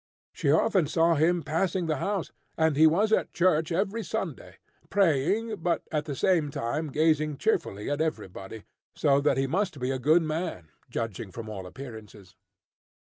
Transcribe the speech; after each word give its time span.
She 0.33 0.51
often 0.51 0.87
saw 0.87 1.13
him 1.13 1.43
passing 1.43 1.85
the 1.85 1.97
house, 1.97 2.31
and 2.57 2.75
he 2.75 2.87
was 2.87 3.11
at 3.13 3.33
church 3.33 3.71
every 3.71 4.01
Sunday, 4.03 4.55
praying, 4.89 5.57
but 5.57 5.83
at 5.91 6.05
the 6.05 6.15
same 6.15 6.49
time 6.49 6.91
gazing 6.91 7.37
cheerfully 7.37 7.87
at 7.87 8.01
everybody; 8.01 8.63
so 8.95 9.21
that 9.21 9.37
he 9.37 9.45
must 9.45 9.79
be 9.79 9.91
a 9.91 9.99
good 9.99 10.23
man, 10.23 10.69
judging 10.89 11.31
from 11.31 11.47
all 11.49 11.67
appearances. 11.67 12.35